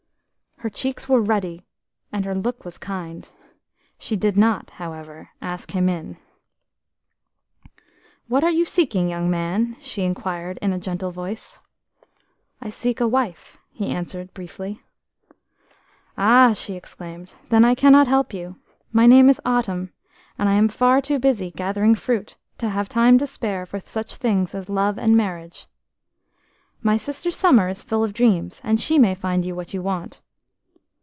[0.63, 1.65] Her cheeks were ruddy,
[2.11, 3.27] and her look was kind;
[3.97, 6.17] she did not, however, ask him in.
[8.27, 11.57] "What are you seeking, young man?" she inquired in a gentle voice.
[12.61, 14.83] "I seek a wife," he answered briefly.
[16.15, 18.57] "Ah," she exclaimed, "then I cannot help you.
[18.93, 19.91] My name is Autumn,
[20.37, 24.17] and I am far too busy gathering fruit to have time to spare for such
[24.17, 25.65] things as love and marriage.
[26.83, 30.21] My sister Summer is full of dreams, and she may find you what you want."